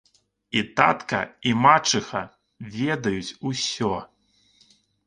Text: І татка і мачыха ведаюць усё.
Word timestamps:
І 0.61 0.63
татка 0.79 1.19
і 1.49 1.53
мачыха 1.65 2.23
ведаюць 2.79 3.35
усё. 3.53 3.97